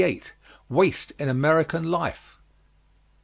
[0.67, 2.39] WASTE IN AMERICAN LIFE.